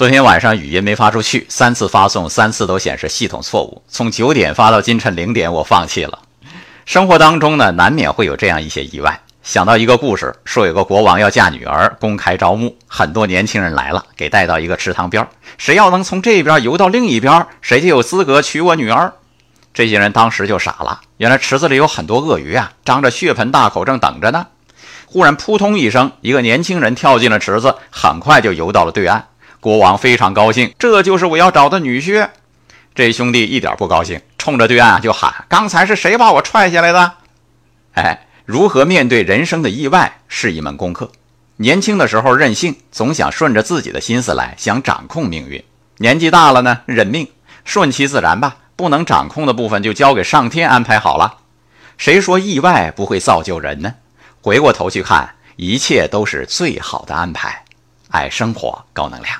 [0.00, 3.82] 昨天晚上语音没发出去，三次发送，三次都显示系统错误。
[3.86, 6.20] 从九点发到今晨零点，我放弃了。
[6.86, 9.20] 生活当中呢，难免会有这样一些意外。
[9.42, 15.28] 想到一个故事，说有个国王要嫁女儿，公开招募，很多年轻人来了，给带到一个池塘边
[15.58, 19.12] 谁要能从这边游到另一边，谁就有资格娶我女儿。
[19.74, 24.46] 这些人当时就傻了，原来池子里有很多鳄鱼啊，张着血盆大口正等着呢。
[25.04, 29.26] 忽然扑通一声，一个年轻人跳进了池子，很快就游到了对岸。
[29.60, 32.30] 国王非常高兴，这就是我要找的女婿。
[32.94, 37.12] 这兄弟一点不高兴，冲着对岸就喊：“刚才是谁把我踹下来的？”
[37.92, 41.12] 哎，如何面对人生的意外是一门功课。
[41.56, 45.62] 年轻的时候任性，总想顺着自己的心思来，想掌控命运；
[45.98, 47.28] 年纪大了呢，认命，
[47.64, 48.56] 顺其自然吧。
[48.76, 51.36] 不能掌控的部分就交给上天安排好了。
[51.98, 53.94] 谁说意外不会造就人呢？
[54.40, 57.62] 回过头去看，一切都是最好的安排。
[58.08, 59.38] 爱生活，高能量。